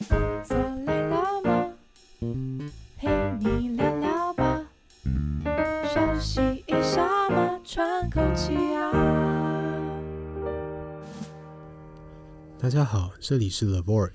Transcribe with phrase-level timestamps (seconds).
[0.00, 1.70] 坐累了吗？
[2.98, 3.08] 陪
[3.40, 4.66] 你聊聊吧，
[5.92, 8.90] 休息一下嘛，喘口气啊。
[12.58, 14.10] 大家好，这里是 Work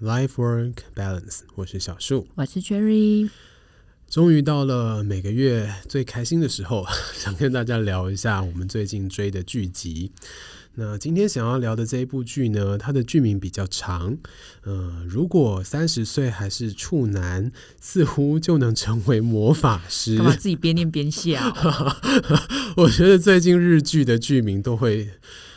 [0.00, 3.30] Life Work Balance，我是小树，我是 Cherry。
[4.08, 10.12] 终于到了每个月最开心的时候， 想跟大家聊一下我们最近追的剧集。
[10.78, 14.16] 那今天想要聊的这一部剧呢，它的剧名比较长。
[14.62, 17.50] 呃，如果三十岁还是处男，
[17.80, 20.16] 似乎就能成为魔法师。
[20.16, 21.40] 干嘛自己边念边笑？
[22.76, 25.08] 我觉得最近日剧的剧名都会。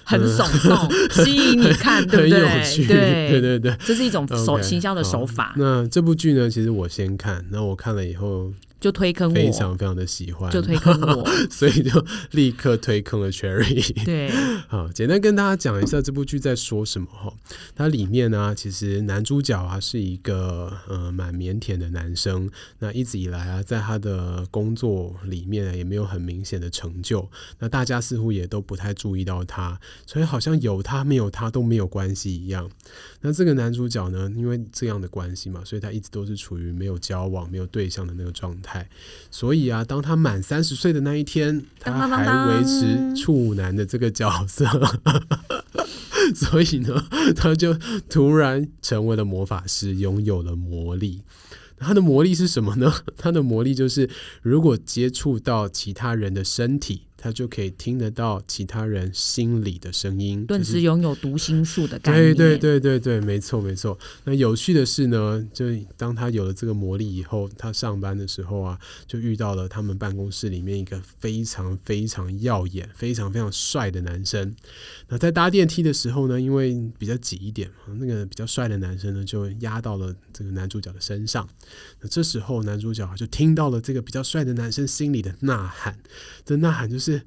[0.06, 2.44] 很耸动，吸引你看， 对不对？
[2.44, 5.54] 很有趣，对对对对，这是一种手行销的手法。
[5.56, 8.52] 那这部剧呢，其实我先看，那我看了以后。
[8.80, 14.06] 就推坑我，非常非常的喜欢，就推坑我， 所以就立刻推坑了 Cherry。
[14.06, 14.30] 对，
[14.70, 17.34] 好，简单跟大家讲一下这部剧在说什么哈。
[17.76, 32.70] 它里面呢，其实男主角啊是一个呃蛮腼腆的男生，那一直以来啊，在他的工作里面也没有很明显的成就，那大家似乎也都不太注意到他，所以好像有他没有他都没有关系一样。
[33.22, 38.69] 那这个男主角呢，因为这样的关系嘛，所以他一直都是处于没有交往、没有对象的那个状态。
[39.32, 44.66] 所以啊，当他满三十岁的那一天，他还维持处男的这个角色，
[46.36, 47.74] 所以呢，他就
[48.10, 51.22] 突然成为了魔法师，拥有了魔力。
[51.78, 52.94] 他的魔力是什么呢？
[53.18, 54.10] 他的魔力就是，
[54.42, 57.09] 如果接触到其他人的身体。
[57.22, 62.34] 他就可以听得到其他人心里的声音，顿时拥有读心术的感觉。
[62.34, 64.00] 对对对对对，没错没错。
[64.24, 65.66] 那有趣的是呢，就
[65.98, 74.56] 当他有了这个魔力以后，他上班的时候啊，就遇到了他们办公室里面一个非常非常耀眼、非常非常帅的男生。
[75.10, 81.46] 那在搭电梯的时候呢，因为比较挤一点嘛，那个比较帅的男生呢就压到了这个男主角的身上。
[82.00, 86.00] 那这时候男主角就听到了这个比较帅的男生心里的呐喊，
[86.46, 87.09] 这呐喊就是。
[87.12, 87.26] 是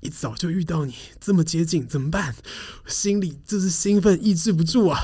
[0.00, 2.34] 一早就遇到你这么接近，怎么办？
[2.86, 5.00] 心里就是兴奋，抑制不住啊！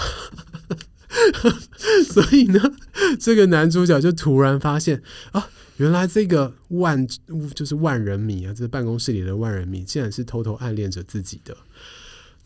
[2.11, 2.61] 所以呢，
[3.19, 7.07] 这个男主角就突然发现啊，原来这个万
[7.55, 11.57] 就是万人迷啊，这办公室里的万人迷，竟然是偷偷暗恋着自己的。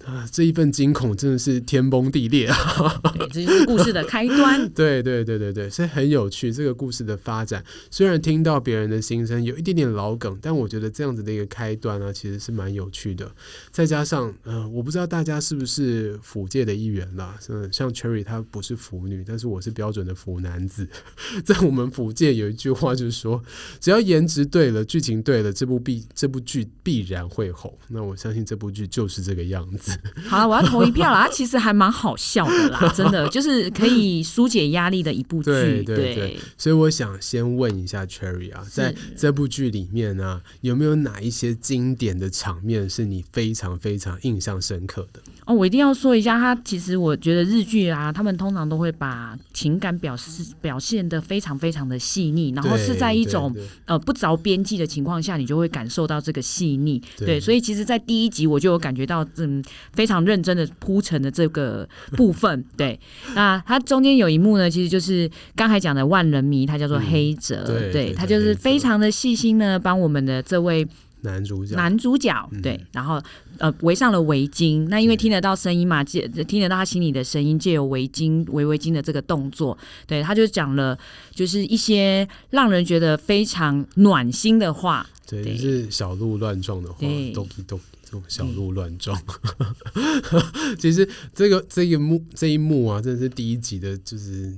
[0.05, 3.01] 啊，这一份惊恐真的是天崩地裂啊！
[3.15, 4.69] 对， 这就是故事的开端。
[4.71, 6.53] 对对对对对，所以很有趣。
[6.53, 13.31] 这个故事的发展，虽然听到别人的心声，有一点点老梗，但我觉得这样子的一个开端呢、啊，其实是蛮有趣的。
[13.71, 17.39] 再加上，呃，我不知道大家是不是腐界的一员啦。
[17.49, 20.89] 嗯，像 Cherry 她不是腐女，但是我是标准的腐男子。
[21.45, 23.43] 在我们腐界有一句话就是说，
[23.81, 27.73] 只要颜值对了，剧情对了，这部必这部剧必然会红。
[27.89, 29.92] 那我相信这部剧就是这个样子。
[30.29, 31.25] 好了，我要投一票啦。
[31.25, 35.51] 它其实还蛮好笑的啦， 真的就是可以疏解压力的一部剧。
[35.51, 45.21] 对对对，对，所以我想先问一下 Cherry 啊，在这部剧里面呢、啊，有没有哪一些经典的场面是你非常非常印象深刻的？
[45.47, 53.55] 哦，我一定要说一下，他其实我觉得日剧啊，他们通常都会把情感表示表现的非常非常的细腻，然后是在一种
[53.87, 57.03] 呃不着边际的情况下，你就会感受到这个细腻。
[57.19, 59.63] 对，所以其实，在第一集我就有感觉到，嗯。
[59.93, 61.87] 非常认真的铺陈的这个
[62.17, 62.99] 部分，对，
[63.35, 70.87] 那它中间有一幕呢，其实就是刚才讲的万人迷，他叫做黑泽，嗯、对，他就是非常的细心呢，帮我们的这位
[71.23, 73.21] 男主角，男主角，对，然后
[73.59, 80.99] 呃围上了围巾，那因为听得到声音嘛，借听得到他心里的声音，借由围巾围围巾的这个动作，对，他就讲了
[81.33, 85.57] 就是一些让人觉得非常暖心的话，对，对。
[85.57, 86.99] 就是小鹿乱撞的话，
[87.35, 87.81] 咚咚。
[88.29, 89.19] 小鹿乱撞，
[90.79, 94.55] 其实这个这一幕这一幕啊，真的是第一集的，就是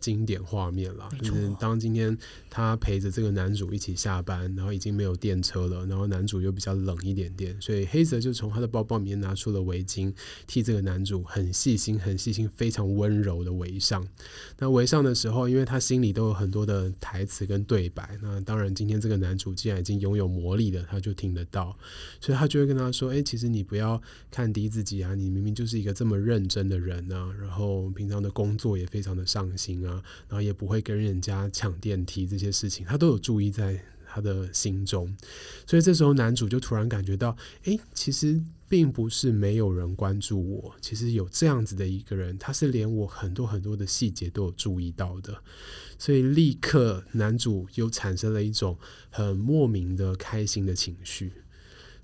[0.00, 1.08] 经典画面了。
[1.22, 2.16] 就是当今天。
[2.48, 10.10] 他陪着这个男主一起下班，然后已经没有电车了，然后男主又比较冷一点点，所以黑泽就从他的包包里面拿出了围巾，
[10.46, 14.08] 替这个男主很细心、很细心、非常温柔的围上。
[14.58, 21.76] 那围上的时候，因为他心里都有很多的台词跟对白，那当然今天这个男主既然已经拥有魔力了，他就听得到，
[22.22, 24.00] 所以他就会跟他说：“哎，其实你不要
[24.30, 35.14] 看低自己啊，你明明就是一个这么认真的人啊，然后平常的工作也非常的上心啊，然后也不会跟人家抢电梯这些。”事情他都有注意在他的心中，
[35.66, 45.36] 所以这时候男主就突然感觉到，哎，其实并不是没有人关注我，其实有这样子的一个人，他是连我很多很多的细节都有注意到的，
[45.98, 48.78] 所以立刻男主又产生了一种
[49.10, 51.32] 很莫名的开心的情绪。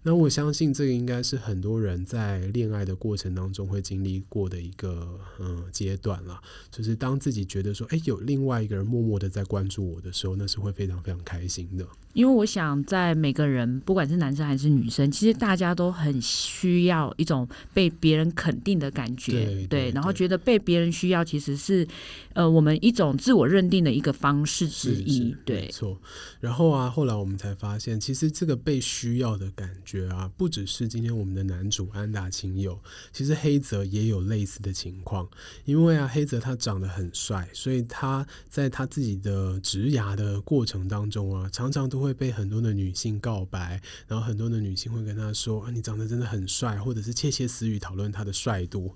[0.02, 5.08] 那我相信这个应该是很多人在恋爱的过程当中会经历过的一个
[5.38, 6.40] 嗯阶段了，
[6.70, 11.87] 就是当自己觉得说，哎，有另外一个人默默的在关注我的时候，那是会非常非常开心的。
[12.14, 21.88] 因为我想，在每个人，不管是男生还是女生，其实大家都很需要一种被别人肯定的感觉，对，然后觉得被别人需要，其实是
[22.34, 25.98] 呃我们一种自我认定的一个方式之一，是是对，没错。
[26.40, 32.78] 然后啊，后来我们才发现，其实这个被需要的感觉觉啊，不只是今天我们的男主安达清有，
[33.10, 35.26] 其实黑泽也有类似的情况。
[35.64, 42.02] 因为啊，黑泽他长得很帅，所以他在他自己的职涯的过程当中啊，常常都。
[42.02, 48.92] 会被很多的女性告白，然后很多的女性会跟他说：“啊，你长得真的很帅，或者是窃窃私语讨论他的帅度。”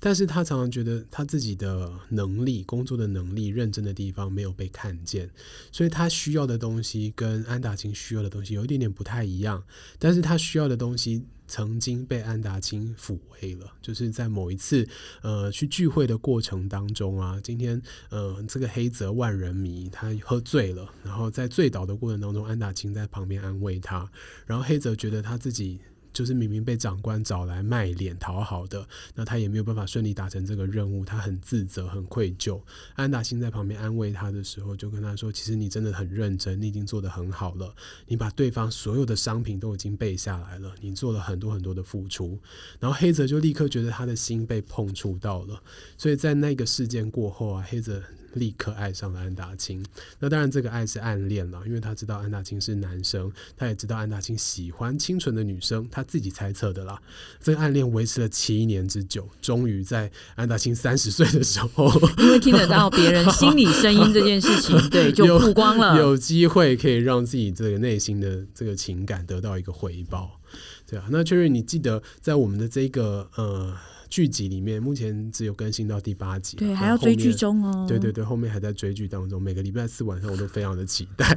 [0.00, 5.28] 但是他常常觉得他自己的能力、工作的能力、认真的地方没有被看见，
[5.70, 9.62] 所以他需要的东西跟安达清需要的东西有一点点不太一样。
[9.98, 11.24] 但是他需要的东西。
[11.48, 14.84] 曾经被安达清抚慰了，就是在某一次
[15.22, 17.80] 呃去聚会的过程当中啊，今天
[18.10, 24.10] 呃这个黑泽万人迷他喝醉了，然后在醉倒的过程当中，安达清在旁边安慰他，
[24.44, 25.78] 然后黑泽觉得他自己。
[26.16, 32.58] 就是明明被长官找来卖脸讨好的，那他也没有办法顺利达成这个任务，他很自责，很愧疚。
[32.94, 37.74] 安达清在旁边安慰他的时候，就跟他说：“其实你真的很认真，你已经做得很好了，
[38.06, 42.38] 你把对方所有的商品都已经背下来了，你做了很多很多的付出。”
[42.80, 45.62] 然后黑泽就立刻觉得他的心被碰触到了，
[45.98, 48.02] 所以在那个事件过后啊，黑泽。
[48.36, 49.84] 立刻爱上了安达清，
[50.20, 57.00] 那当然这个爱是暗恋了，因为他知道安达清是男生，他也知道安达清喜欢清纯的女生，他自己猜测的啦。
[57.40, 70.38] 这个暗恋维持了七年之久，终于在安达清三十岁的时候，因为听得到别人心理声音这件事情， 对，就曝光了，有机会可以让自己这个内心的这个情感得到一个回报，
[70.86, 71.06] 对啊。
[71.10, 73.74] 那确认，你记得在我们的这个呃。
[74.08, 77.86] 剧集里面目前只有更新到第八集，对，还要追剧中哦。
[77.88, 79.40] 对对对，后面还在追剧当中。
[79.40, 81.36] 每个礼拜四晚上我都非常的期待。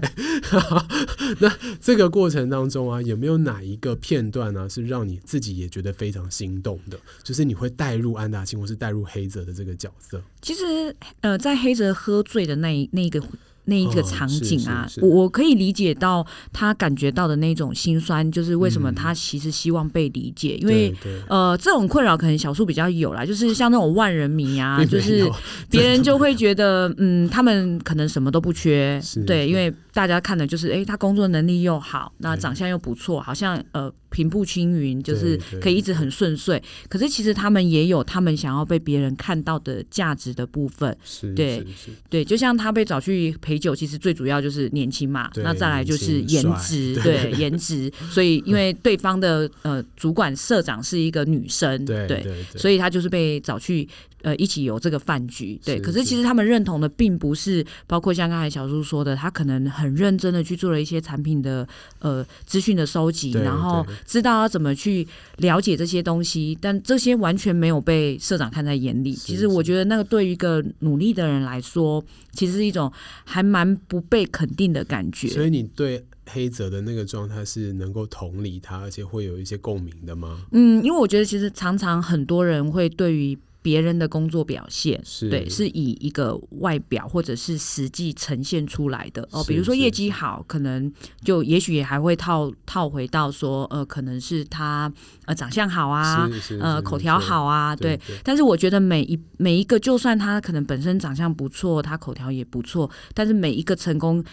[1.39, 6.99] 那这个过程当中啊，有没有哪一个片段呢、啊，是让你自己也觉得非常心动的？
[7.23, 10.21] 就是你会带入安达清，或是带入黑泽的这个角色？
[10.41, 13.21] 其实，呃，在黑泽喝醉的那一那一个。
[13.69, 20.93] 那一个场景啊，我、哦、我可以理解到他感觉到的那种心酸，就是为什么他其实希望被理解，嗯、因为
[21.27, 25.29] 呃，这种困扰可能小数比较有啦，就是像那种万人迷啊， 就是
[25.69, 33.91] 别人就会觉得，嗯，他们可能什么都不缺，对，因为大家看的就是，哎，他工作能力又好，那长相又不错，好像呃。
[34.11, 36.59] 平步青云，就是可以一直很顺遂。
[36.89, 40.97] 可是其实他们也有他们想要被别人看到的价值的部分。
[41.35, 41.63] 对
[42.09, 45.29] 对，就像他被找去陪酒，其实最主要就是年轻嘛。
[45.35, 47.93] 那再来就是颜值，对颜值。
[48.09, 52.25] 所以因为对方的呃主管社长是一个女生，对，
[52.57, 53.87] 所以他就是被找去。
[54.21, 55.79] 呃，一起有这个饭局，对。
[55.79, 61.67] 可是其实他们认同的并不是，包括像刚才小叔说的，他可能很认真的去做了一些产品的
[61.99, 65.07] 呃资讯的收集，然后知道要怎么去
[65.37, 69.13] 了解这些东西，但这些完全没有被社长看在眼里。
[69.13, 72.91] 其实我觉得那个对于一个努力的人来说，其实是一种
[73.23, 75.29] 还蛮不被肯定的感觉。
[75.29, 80.41] 所以你对黑泽的那个状态是能够同理他，而且会有一些共鸣的吗？
[80.51, 83.37] 嗯，因为我觉得其实常常很多人会对于。
[83.61, 89.43] 别人的工作表现，是对，是以一个外表或者是实际呈现出来的哦。
[89.43, 90.91] 比如说业绩好，可能
[91.23, 94.91] 就也许也还会套套回到说，呃，可能是他
[95.25, 96.29] 呃长相好啊，
[96.61, 98.21] 呃口条好啊，对，对，对。
[98.23, 104.23] 但是我觉得每一每一个，就算他可能本身长相不错，他口条也不错，但是每一个成功，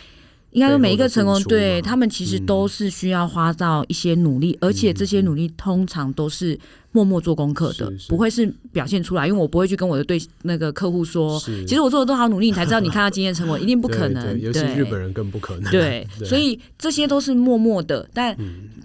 [0.52, 6.56] 应该说每一个成功，对他们其实都是需要花到一些努力，嗯，而且这些努力通常都是。
[6.96, 14.24] 默默做功课的，不会是表现出来，因为我不会去跟我的对那个客户说，其实我做了多少努力，你才知道你看到经验成果， 一定不可能。
[14.24, 15.70] 对，尤其日本人更不可能。
[15.70, 18.34] 对， 所以这些都是默默的，但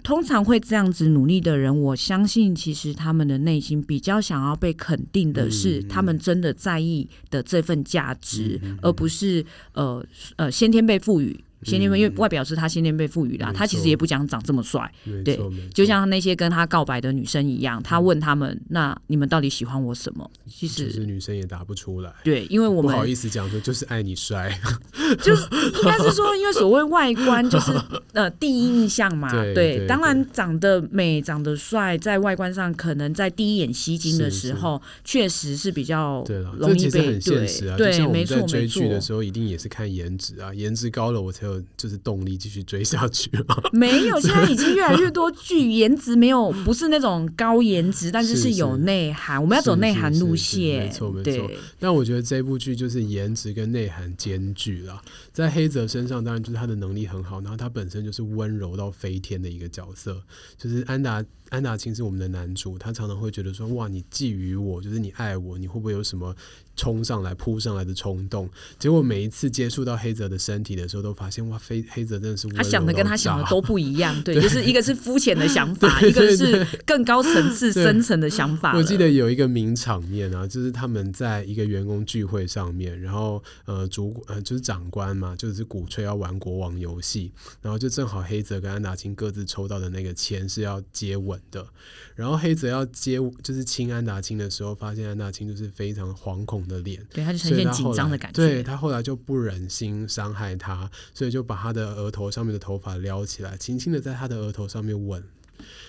[0.02, 9.42] 通常会这样子努力的人，我相信其实他们的内心比较想要被肯定的是，他们真的在意的这份价值，而不是
[9.72, 10.04] 呃
[10.36, 11.40] 呃先天被赋予。
[11.64, 14.92] 先天，因为外表是他先天被赋予的，他其实也不讲长这么帅，
[15.24, 15.38] 对，
[15.72, 20.30] 就像那些跟他告白的女生一样，他问他们，那你们到底喜欢我什么？
[20.48, 22.12] 其实其实女生也答不出来。
[22.24, 24.58] 对，因为我们不好意思讲说，就是爱你帅，
[25.22, 27.72] 就是应该是说，因为所谓外观就是
[28.12, 29.30] 呃第一印象嘛。
[29.54, 36.24] 对，当然长得美、长得帅，在外观上可能在第一眼吸睛的时候，确实是比较
[36.58, 37.20] 容易被。
[37.20, 37.76] 现实啊。
[37.76, 43.30] 对，就像我们在追剧的时候，一定也是看颜值啊，颜值高了，我才有就是动力继续追下去。
[43.72, 49.42] 没有，现在已经越来越多剧颜值没有，不是那种高颜值，但是是有内涵。
[49.42, 51.50] 我们要走内涵路线，没错没错。
[51.80, 55.00] 但我觉得这部剧就是颜值跟内涵兼具了。
[55.32, 60.22] 在黑泽身上，当然就是他的能力很好，然后他本身就是温柔到飞天的一个角色，
[60.56, 61.24] 就是安达。
[61.52, 66.34] 安达清是我们的男主，他常常会觉得说：“哇，你觊觎我，就是你爱我，你会不会有什么
[66.74, 68.48] 冲上来、扑上来的冲动？”
[68.80, 78.74] 结果每一次接触到黑泽的身体的时候，都发现哇，黑黑泽真的是他想的跟他想的都不一样，对，对 就是一个是肤浅的想法， 一个是更高层次、 深层的想法。
[78.74, 87.30] 我记得有一个名场面啊，就是他们在一个员工聚会上面，然后呃，主呃就是长官嘛，就是鼓吹要玩国王游戏，
[87.60, 91.66] 然后就正好黑泽跟安达清各自抽到的那个签是要接吻的。
[92.14, 98.36] 然后黑泽要接就是亲安达清的时候，发现安达清就是非常惶恐的脸，对，他就呈现紧张的感觉。
[98.36, 105.22] 对，他后来就不忍心伤害他，所以就把他的额头上面的头发撩起来，轻轻的在他的额头上面吻。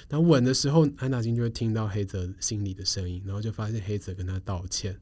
[0.09, 4.95] 然后吻的时候，安娜金就会听到黑泽心里的声音，然后就发现黑泽跟他道歉。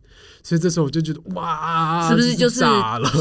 [0.44, 2.62] 所以这时候我就觉得，哇，是不是就是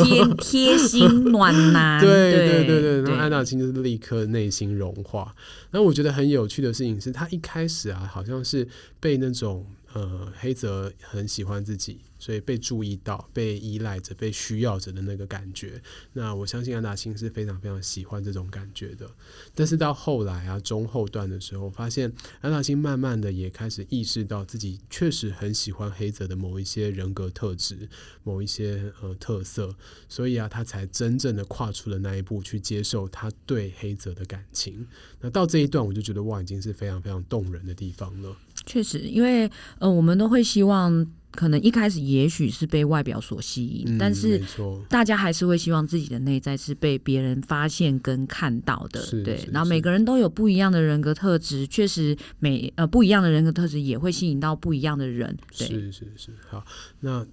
[0.05, 2.01] 贴贴心暖男？
[2.05, 5.35] 对对对对，然后安娜金就是立刻内心融化。
[5.71, 8.67] 然后我觉得很有趣的事情是他一开始啊，好像是
[8.99, 12.01] 被那种呃黑泽很喜欢自己。
[12.21, 15.81] 所以被注意到、被依赖着、被需要着的那个感觉，
[16.13, 19.11] 那我相信安达星是非常非常喜欢这种感觉的。
[19.55, 27.89] 但是到后来啊，中后段的时候，发现安达星慢慢的也开始意识到自己确实很喜欢黑泽的某一些人格特质、
[28.23, 29.75] 某一些呃特色，
[30.07, 34.87] 所以啊，他才真正的跨出了那一步，去接受他对黑泽的感情。
[35.21, 38.37] 那到这一段，我就觉得哇，已经是非常非常动人的地方了。
[38.71, 41.07] 确实，因为呃，我们都会希望。
[41.33, 44.43] 可能一开始也许是被外表所吸引，嗯、但是
[44.89, 49.49] 大家还是会希望自己的内在是被别人发现跟看到的，对。
[49.53, 55.39] 然后每个人都有不一样的人格特质，确实每呃不一样的人格特质也会吸引到不一样的人。
[55.57, 56.33] 对，是是是。
[56.49, 56.67] 好，
[56.99, 57.25] 那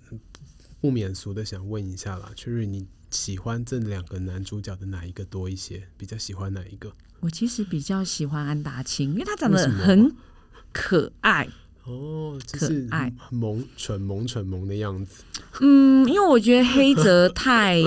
[0.79, 5.81] 不免俗的想问一下啦，Cherry，你喜欢这两个男主角的哪一个多一些？
[5.97, 6.93] 比较喜欢哪一个？
[7.19, 10.15] 我其实比较喜欢安达清，因为他长得很
[10.77, 11.47] 可爱。
[11.85, 15.23] 哦，就是爱萌蠢萌蠢萌的样子。
[15.61, 17.81] 嗯，因为我觉得黑泽太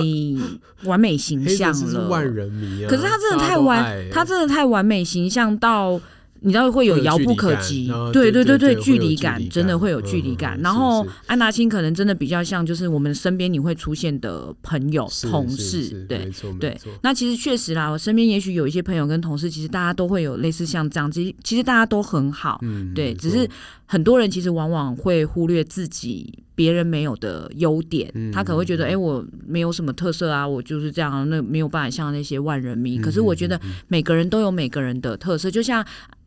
[0.83, 2.89] 完美形 象了，万人迷啊。
[2.89, 6.01] 可是他真的太完，他真的太完美形象到。
[6.43, 10.59] 你知道会有遥不可及，对对对对，距离感真的会有距离感。
[10.61, 16.29] 然后安达清可能真的比较像，就是我们身边你会出现的朋友、同事，对
[16.59, 16.77] 对。
[17.03, 22.59] 那其实确实啦，我身边也许有一些朋友跟同事，其实大家都会有类似像这样，其实其实大家都很好，
[22.95, 23.13] 对。
[23.13, 23.47] 只是
[23.91, 32.97] 很多人其实往往会忽略自己别人没有的优点，他可能会觉得，哎，我没有什么特色啊，我就是这样，那没有办法像那些万人迷。
[32.97, 35.85] 可是我觉得每个人都有每个人的特色，就像。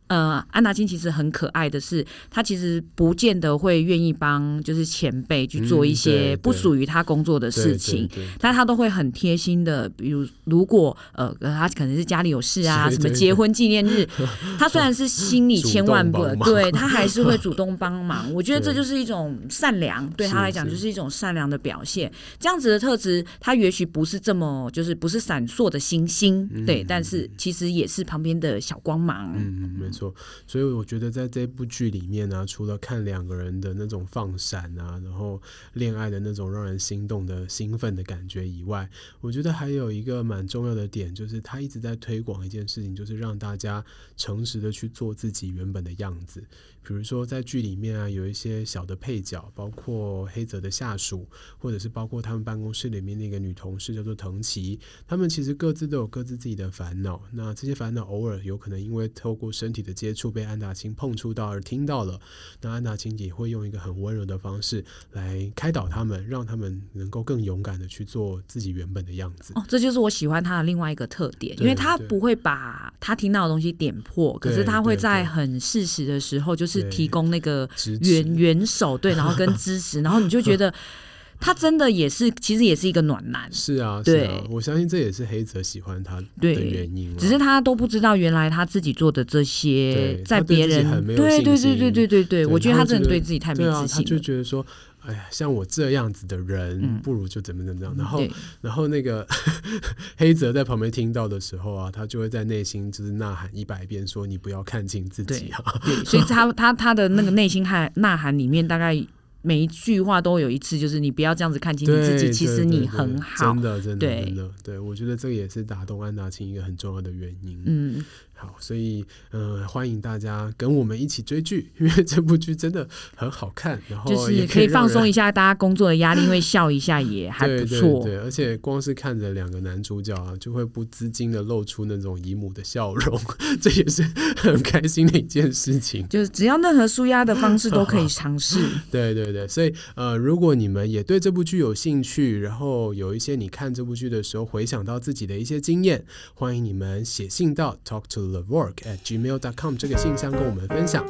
[0.08, 14.06] 呃，安达金其实很可爱的是，他其实不见得会愿意帮就是前辈去做一些不属于他工作的事情，嗯、但他都会很贴心的，比如如果呃他可能是家里有事啊，什么结婚纪念日，
[14.60, 18.32] 他虽然是心里千万不，对他还是会主动帮忙。
[18.34, 22.12] 我觉得这就是一种善良，对他来讲就是一种善良的表现。
[22.38, 29.32] 这样子的特质，他也许不是这么就是不是闪烁的星星，对，但是其实也是旁边的小光芒。
[29.34, 30.14] 嗯没错，
[30.46, 35.40] 所以我觉得在这部剧里面呢、啊，除了看两个人的那种放闪啊，然后
[35.74, 38.88] 恋爱的那种让人心动的兴奋的感觉以外，
[39.20, 43.84] 我觉得还有一个蛮重要的点，就是他一直在推广一件事情，就是让大家
[44.16, 46.42] 诚实的去做自己原本的样子。
[46.86, 51.26] 比如说在剧里面啊，有一些小的配角，包括黑泽的下属，
[51.56, 57.22] 或者是包括他们办公室里面那个女同事叫做藤崎，他们其实各自都有各自自己的烦恼。
[57.32, 62.20] 那这些烦恼偶尔有可能因为透过身体的接触被安达清碰触到而听到了，
[62.60, 69.54] 那安达清也会用一个很温柔的方式来开导他们，让他们能够更勇敢的去做自己原本的样子。
[69.56, 76.73] 哦，这就是我喜欢他的另外一个特点，因为他不会把他听到的东西点破，可是他会在很适时的时候就是。
[76.80, 77.68] 是提供那个
[78.00, 80.72] 援援手，对，然后跟支持，然后你就觉得
[81.40, 83.50] 他真的也是，其实也是一个暖男。
[83.52, 87.16] 是啊，是啊，我相信这也是黑泽喜欢他的原因。
[87.16, 93.88] 只是他都不知道，原来他自己做的这些，在别人对对对对对对对，我觉得他真的对自己太没自信了。
[93.88, 94.64] 他就觉得说。
[95.06, 97.94] 哎呀，像我这样子的人，不如就怎么怎么样。
[97.94, 98.24] 然后，
[98.62, 99.26] 然后那个
[100.16, 108.94] 黑泽在旁边听到的时候啊，他就会在内心就是呐喊一百遍，说：“你不要看清自己啊！”对，所以他他他的那个内心喊呐喊里面，大概
[109.44, 113.52] 每一句话都有一次，就是你不要这样子看清你自己，其实你很好。
[113.52, 117.62] 真的，真的，真的，对，我觉得这个也是打动安达清一个很重要的原因。
[117.66, 118.04] 嗯。
[118.44, 122.86] 好，所以呃，欢迎大家跟我们一起追剧，因为这部剧真的
[123.16, 128.02] 很好看，然后就是可以放松一下大家工作的压力，因为笑一下也还不错。
[128.02, 133.18] 对，对，而且光是看着两个男主角啊，就会不自禁的露出那种姨母的笑容，
[133.62, 134.02] 这也是
[134.36, 136.06] 很开心的一件事情。
[136.08, 138.58] 就是只要任何舒压的方式都可以 尝试。
[138.92, 151.04] 对对对，所以呃，如果你们也对这部剧有兴趣，然后有一些你看这部剧的时候回想到自己的一些经验，欢迎你们写信到 talk to work at gmail dot com 这个信箱跟我们分享。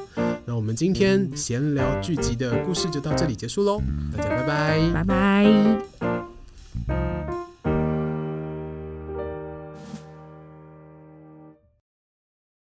[0.47, 3.81] 那我们今天闲聊剧集的故事就到这里结束喽
[4.17, 4.91] 大家拜拜。
[4.93, 5.05] 拜
[6.87, 7.14] 拜。